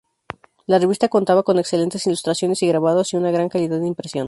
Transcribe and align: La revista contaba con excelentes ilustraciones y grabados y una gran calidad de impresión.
La 0.65 0.79
revista 0.79 1.09
contaba 1.09 1.43
con 1.43 1.59
excelentes 1.59 2.07
ilustraciones 2.07 2.63
y 2.63 2.67
grabados 2.67 3.13
y 3.13 3.17
una 3.17 3.29
gran 3.29 3.49
calidad 3.49 3.79
de 3.79 3.85
impresión. 3.85 4.19